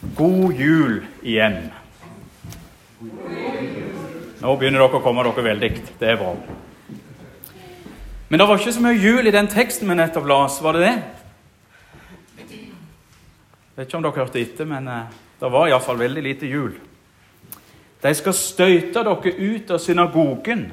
[0.00, 1.70] God jul igjen.
[4.40, 5.70] Nå begynner dere å komme dere veldig.
[6.00, 6.32] Det er bra.
[8.30, 10.56] Men det var ikke så mye jul i den teksten vi nettopp las.
[10.64, 10.96] Var det det?
[13.76, 16.72] Vet ikke om dere hørte etter, men eh, det var iallfall veldig lite jul.
[18.00, 20.70] De skal støyte dere ut av synagogen.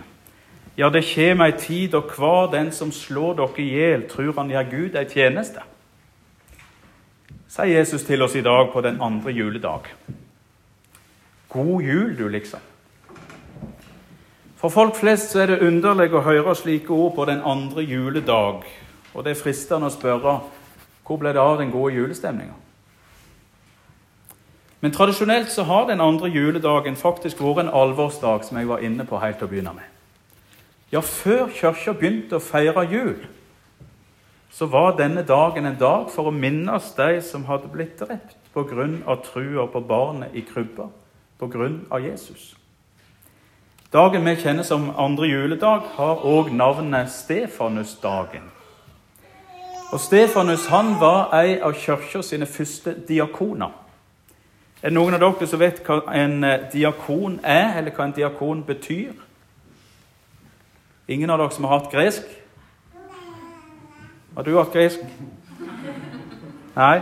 [0.79, 4.53] Ja, det kommer ei tid og hver den som slår dere i hjel, tror han
[4.53, 5.67] gjør Gud ei tjeneste.
[7.47, 9.87] Sier Jesus til oss i dag på den andre juledag.
[11.49, 12.59] God jul, du, liksom.
[14.57, 18.65] For folk flest så er det underlig å høre slike ord på den andre juledag.
[19.13, 20.39] Og det er fristende å spørre
[21.07, 22.57] hvor ble det av den gode julestemninga?
[24.83, 29.05] Men tradisjonelt så har den andre juledagen faktisk vært en alvorsdag, som jeg var inne
[29.07, 29.87] på helt å begynne med.
[30.91, 33.23] Ja, før kirka begynte å feire jul,
[34.49, 39.15] så var denne dagen en dag for å minnes de som hadde blitt drept pga.
[39.23, 40.89] trua på barnet i krybba,
[41.39, 41.99] pga.
[41.99, 42.55] Jesus.
[43.93, 48.51] Dagen vi kjenner som andre juledag, har òg navnet Stefanusdagen.
[49.91, 53.71] Og Stefanus han var ei av kirka sine første diakoner.
[54.81, 58.13] Er det noen av dere som vet hva en eh, diakon er, eller hva en
[58.13, 59.13] diakon betyr?
[61.07, 62.27] Ingen av dere som har hatt gresk?
[64.37, 64.99] Har du hatt gresk?
[66.75, 66.99] Nei.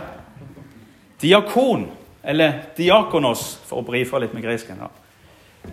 [1.20, 1.82] Diakon,
[2.24, 4.88] eller diakonos, for å brife litt med gresken, ja.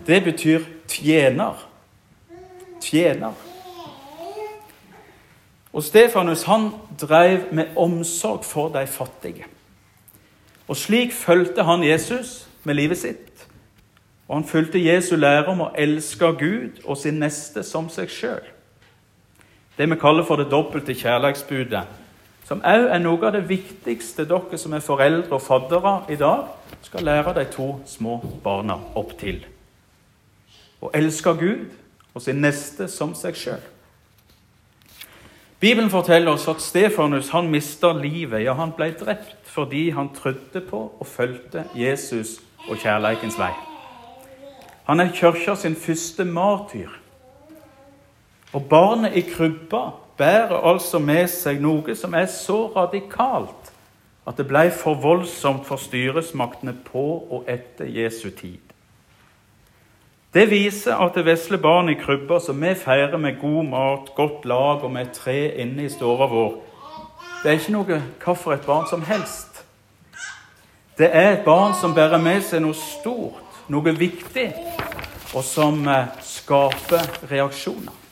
[0.04, 1.62] det betyr tjener.
[2.84, 3.32] Tjener.
[5.72, 6.68] Og Stefanus han
[7.00, 9.48] drev med omsorg for de fattige.
[10.68, 13.48] Og Slik fulgte han Jesus med livet sitt.
[14.28, 18.53] Og han fulgte Jesu lære om å elske Gud og sin neste som seg sjøl.
[19.78, 21.82] Det vi kaller for det dobbelte kjærlighetsbudet,
[22.44, 26.46] som òg er noe av det viktigste dere som er foreldre og faddere i dag,
[26.84, 29.40] skal lære de to små barna opp til.
[30.84, 31.70] Å elske Gud
[32.14, 33.62] og sin neste som seg sjøl.
[35.64, 38.42] Bibelen forteller oss at Stefanus han mista livet.
[38.44, 42.36] Ja, han ble drept fordi han trodde på og fulgte Jesus
[42.68, 43.52] og kjærleikens vei.
[44.84, 46.90] Han er kirka sin første martyr.
[48.54, 53.72] Og barnet i krybba bærer altså med seg noe som er så radikalt
[54.24, 58.62] at det ble for voldsomt for styresmaktene på og etter Jesu tid.
[60.34, 64.46] Det viser at det vesle barnet i krybba, som vi feirer med god mat, godt
[64.48, 66.56] lag og med tre inne i stua vår,
[67.42, 69.60] det er ikke noe hva et barn som helst.
[70.96, 74.46] Det er et barn som bærer med seg noe stort, noe viktig,
[75.34, 78.03] og som eh, skaper reaksjoner.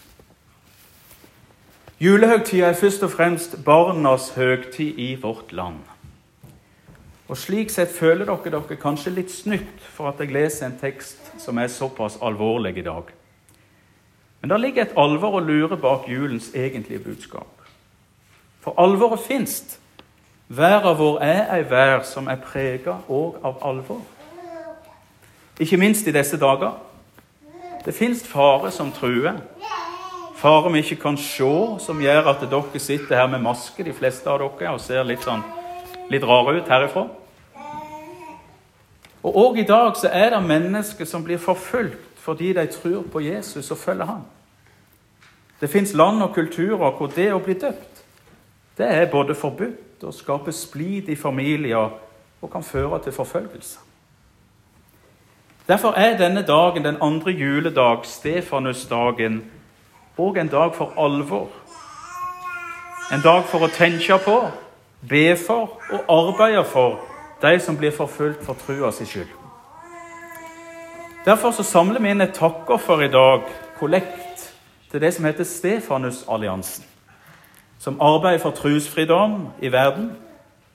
[2.02, 5.76] Julehøgtida er først og fremst barnas høgtid i vårt land.
[7.28, 11.30] Og Slik sett føler dere dere kanskje litt snytt for at jeg leser en tekst
[11.38, 13.12] som er såpass alvorlig i dag.
[14.40, 17.70] Men det ligger et alvor å lure bak julens egentlige budskap.
[18.60, 19.78] For alvoret fins.
[20.48, 24.02] Verda vår er ei vær som er prega òg av alvor.
[25.60, 26.74] Ikke minst i disse dager.
[27.86, 29.38] Det fins fare som truer.
[30.42, 34.26] Fare vi ikke kan se, som gjør at dere sitter her med maske, de fleste
[34.30, 35.44] av dere, og ser litt, sånn,
[36.10, 37.04] litt rare ut herifra.
[39.22, 43.20] Og òg i dag så er det mennesker som blir forfulgt fordi de tror på
[43.22, 44.20] Jesus og følger ham.
[45.60, 47.92] Det fins land og kulturer hvor det å bli døpt
[48.78, 51.90] det er både forbudt og skaper splid i familier
[52.42, 53.78] og kan føre til forfølgelse.
[55.68, 59.42] Derfor er denne dagen, den andre juledag, Stefanusdagen,
[60.18, 61.48] òg en dag for alvor.
[63.12, 64.36] En dag for å tenke på,
[65.08, 67.00] be for og arbeide for
[67.42, 69.30] de som blir forfulgt for trua si skyld.
[71.24, 73.46] Derfor så samler vi inn et takkoffer i dag,
[73.78, 74.48] kollekt,
[74.90, 76.84] til det som heter Stefanusalliansen.
[77.78, 80.12] Som arbeider for trosfridom i verden,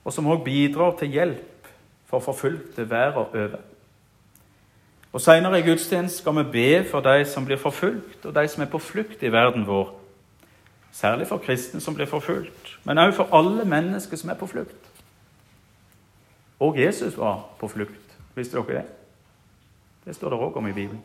[0.04, 1.68] og som òg bidrar til hjelp
[2.08, 3.60] for forfulgte verden over.
[5.18, 8.62] Og Senere i gudstjenesten skal vi be for de som blir forfulgt, og de som
[8.62, 9.88] er på flukt i verden vår.
[10.94, 14.92] Særlig for kristne som blir forfulgt, men også for alle mennesker som er på flukt.
[16.60, 18.14] Og Jesus var på flukt.
[18.36, 18.84] Visste dere det?
[20.06, 21.02] Det står det òg om i Bibelen.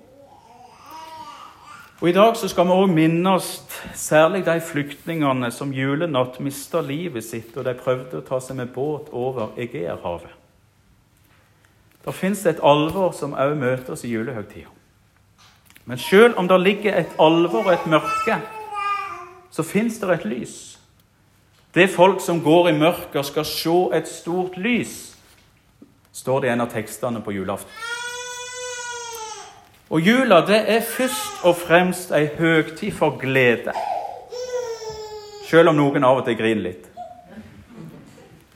[2.00, 3.48] Og I dag så skal vi òg minnes
[3.94, 8.76] særlig de flyktningene som julenatt mista livet sitt, og de prøvde å ta seg med
[8.76, 10.41] båt over Egeerhavet.
[12.04, 14.70] Det fins et alvor som òg møter oss i julehøgtida.
[15.84, 18.38] Men sjøl om det ligger et alvor og et mørke,
[19.50, 20.56] så fins det et lys.
[21.74, 25.12] Det folk som går i mørket, skal se et stort lys
[26.12, 27.72] står det i en av tekstene på julaften.
[29.92, 33.74] Og jula det er først og fremst ei høgtid for glede.
[35.48, 36.91] Selv om noen av og til griner litt.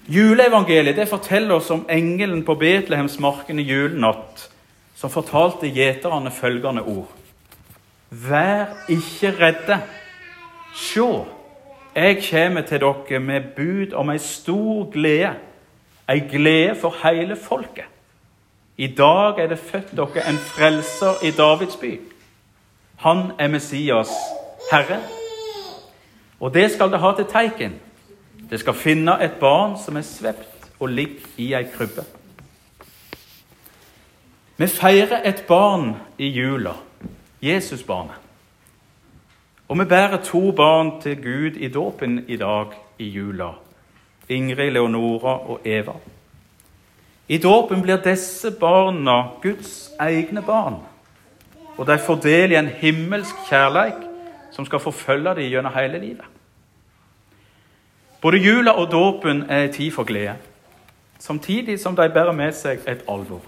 [0.06, 4.44] Juleevangeliet det forteller oss om engelen på Betlehemsmarken i julenatt,
[4.94, 7.10] som fortalte gjeterne følgende ord.
[8.10, 9.80] Vær ikke redde.
[10.76, 11.26] Sjå,
[11.96, 15.32] jeg kommer til dere med bud om ei stor glede,
[16.08, 17.90] ei glede for hele folket.
[18.76, 21.96] I dag er det født dere en frelser i Davids by.
[23.02, 24.12] Han er Messias,
[24.70, 25.00] Herre.
[26.40, 27.80] Og det skal det ha til teiken.
[28.50, 32.04] Det skal finne et barn som er svept og ligger i ei krybbe.
[34.56, 36.76] Vi feirer et barn i jula,
[37.42, 38.22] Jesusbarnet.
[39.68, 43.50] Og vi bærer to barn til Gud i dåpen i dag i jula.
[44.28, 45.96] Ingrid, Leonora og Eva.
[47.28, 50.78] I dåpen blir disse barna Guds egne barn,
[51.76, 54.06] og de får del i en himmelsk kjærleik
[54.54, 56.35] som skal forfølge dem gjennom hele livet.
[58.26, 60.32] Både jula og dåpen er en tid for glede,
[61.18, 63.44] samtidig som de bærer med seg et alvor.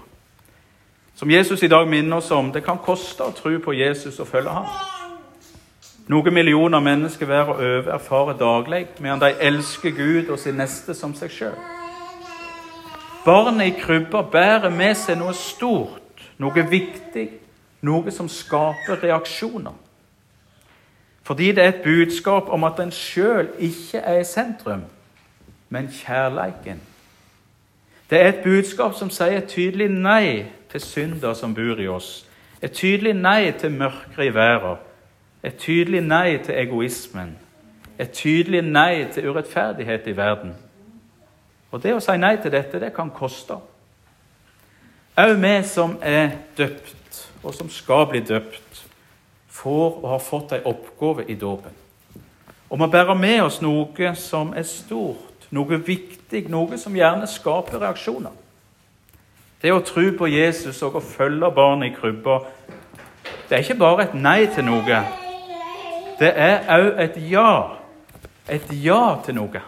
[1.15, 4.29] Som Jesus i dag minner oss om, det kan koste å tro på Jesus og
[4.29, 4.69] følge ham.
[6.07, 10.95] Noen millioner mennesker hver og over erfarer daglig, medan de elsker Gud og sin neste
[10.95, 11.59] som seg sjøl.
[13.25, 17.27] Barnet i krybba bærer med seg noe stort, noe viktig,
[17.83, 19.75] noe som skaper reaksjoner.
[21.23, 24.83] Fordi det er et budskap om at en sjøl ikke er i sentrum,
[25.69, 26.81] men kjærleiken.
[28.09, 32.25] Det er et budskap som sier et tydelig nei til synder som bor i oss.
[32.61, 34.81] Et tydelig nei til mørket i verden.
[35.43, 37.37] Et tydelig nei til egoismen.
[37.99, 40.55] Et tydelig nei til urettferdighet i verden.
[41.71, 43.59] Og det å si nei til dette, det kan koste.
[45.19, 48.85] Òg vi som er døpt, og som skal bli døpt,
[49.59, 51.75] får og har fått ei oppgave i dåpen.
[52.69, 57.81] Og vi bærer med oss noe som er stort, noe viktig, noe som gjerne skaper
[57.81, 58.35] reaksjoner.
[59.61, 62.37] Det å tro på Jesus og å følge barnet i krybba,
[63.49, 65.01] det er ikke bare et nei til noe.
[66.19, 67.51] Det er òg et ja.
[68.49, 69.61] Et ja til noe.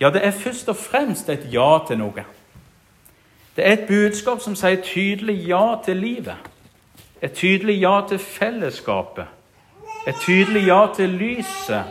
[0.00, 2.24] Ja, det er først og fremst et ja til noe.
[3.56, 6.50] Det er et budskap som sier tydelig ja til livet.
[7.22, 9.26] Et tydelig ja til fellesskapet.
[10.08, 11.84] Et tydelig ja til lyset.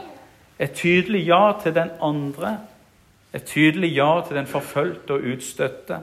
[0.59, 2.57] Et tydelig ja til den andre.
[3.33, 5.99] Et tydelig ja til den forfulgte og utstøtte.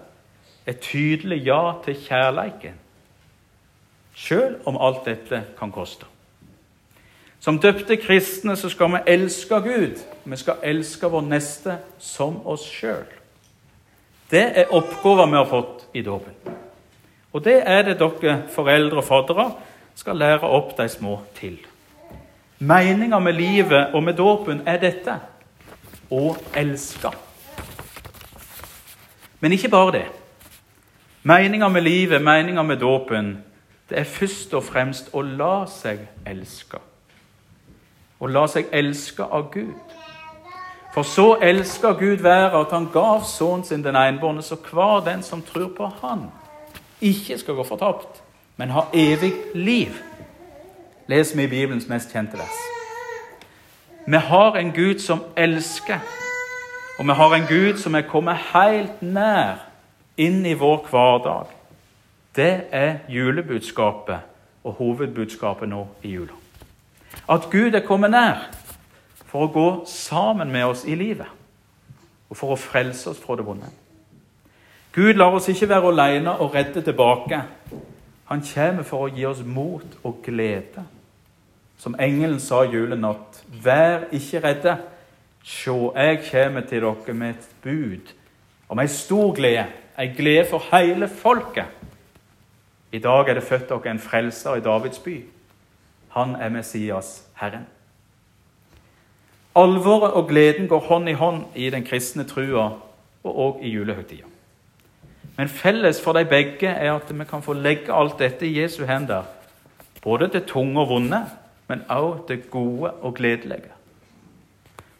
[0.66, 2.74] Et tydelig ja til kjærleiken.
[4.14, 6.06] Sjøl om alt dette kan koste.
[7.40, 10.00] Som døpte kristne så skal vi elske Gud.
[10.24, 13.04] Vi skal elske vår neste som oss sjøl.
[14.30, 16.56] Det er oppgaven vi har fått i dåpen.
[17.36, 19.50] Og det er det dere foreldre og faddere
[19.96, 21.58] skal lære opp de små til.
[22.58, 25.18] Meninga med livet og med dåpen er dette
[26.08, 27.10] å elske.
[29.40, 30.06] Men ikke bare det.
[31.28, 33.44] Meninga med livet, meninga med dåpen,
[33.90, 36.80] det er først og fremst å la seg elske
[38.18, 39.92] Å la seg elske av Gud.
[40.94, 45.22] For så elsker Gud verden at han gav sønnen sin den enbårne, så hver den
[45.22, 46.30] som tror på Han,
[47.00, 48.22] ikke skal gå fortapt,
[48.56, 49.96] men ha evig liv.
[51.06, 52.62] Les vi i Bibelens mest kjente vers.
[54.06, 56.00] Vi har en Gud som elsker,
[56.98, 59.66] og vi har en Gud som er kommet helt nær
[60.16, 61.52] inn i vår hverdag.
[62.36, 64.18] Det er julebudskapet
[64.64, 66.36] og hovedbudskapet nå i jula.
[67.28, 68.48] At Gud er kommet nær
[69.26, 71.28] for å gå sammen med oss i livet
[72.30, 73.68] og for å frelse oss fra det vonde.
[74.96, 77.42] Gud lar oss ikke være alene og redde tilbake.
[78.30, 80.86] Han kommer for å gi oss mot og glede.
[81.76, 84.76] Som engelen sa julenatt, vær ikke redde.
[85.44, 88.14] Se, jeg kommer til dere med et bud
[88.72, 89.66] om ei stor glede,
[90.00, 91.68] ei glede for hele folket.
[92.90, 95.18] I dag er det født dere en frelser i Davids by.
[96.16, 97.66] Han er Messias, Herren.
[99.54, 102.70] Alvoret og gleden går hånd i hånd i den kristne trua
[103.22, 104.35] og òg i julehøytida.
[105.36, 108.84] Men felles for de begge er at vi kan få legge alt dette i Jesu
[108.84, 109.22] hender.
[110.02, 111.24] Både det tunge og vonde,
[111.68, 113.72] men òg det gode og gledelige.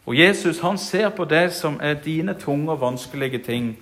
[0.05, 3.77] Og Jesus han ser på det som er dine tunge og vanskelige ting,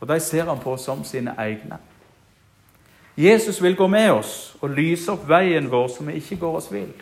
[0.00, 1.76] og de ser han på som sine egne.
[3.16, 6.70] Jesus vil gå med oss og lyse opp veien vår så vi ikke går oss
[6.72, 6.92] vill.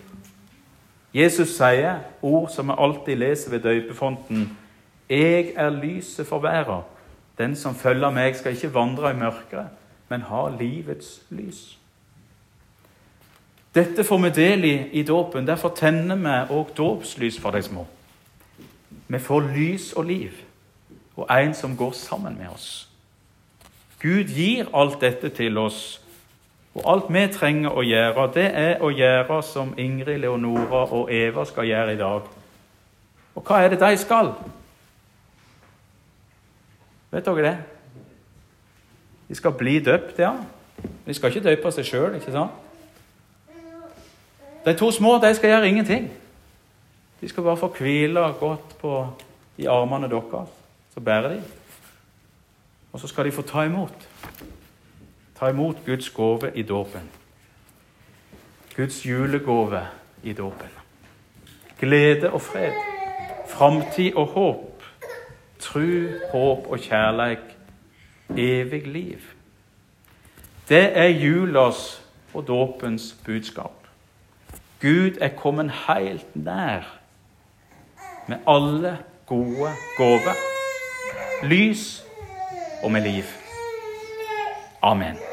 [1.15, 4.49] Jesus sier ord som vi alltid leser ved døypefonten.
[5.09, 6.83] Jeg er lyset for verden.
[7.39, 9.69] Den som følger meg, skal ikke vandre i mørket,
[10.09, 11.79] men ha livets lys.
[13.75, 15.47] Dette får vi del i i dåpen.
[15.47, 17.87] Derfor tenner vi òg dåpslys for de små.
[19.09, 20.33] Vi får lys og liv,
[21.17, 22.89] og en som går sammen med oss.
[24.03, 26.01] Gud gir alt dette til oss,
[26.75, 31.45] og alt vi trenger å gjøre, det er å gjøre som Ingrid, Leonora og Eva
[31.45, 32.29] skal gjøre i dag.
[33.35, 34.33] Og hva er det de skal?
[37.11, 37.57] Vet dere det?
[39.29, 40.33] De skal bli døpt, ja.
[41.07, 42.51] De skal ikke døpe seg sjøl, ikke sant?
[44.65, 46.11] De to små de skal gjøre ingenting.
[47.21, 49.07] De skal bare få hvile godt på,
[49.57, 50.49] i armene deres.
[50.95, 51.43] Så bærer de.
[52.93, 54.09] Og så skal de få ta imot.
[55.39, 57.11] Ta imot Guds gave i dåpen.
[58.77, 59.87] Guds julegave
[60.23, 60.69] i dåpen.
[61.81, 62.73] Glede og fred.
[63.49, 64.68] Framtid og håp.
[65.59, 67.39] Tru, håp og kjærleik.
[68.37, 69.21] Evig liv.
[70.69, 72.03] Det er julas
[72.35, 73.73] og dåpens budskap.
[74.81, 76.99] Gud er kommet helt nær
[78.29, 80.35] med alle gode gaver.
[81.43, 82.05] Lys
[82.83, 83.25] og med liv.
[84.83, 85.28] Amen.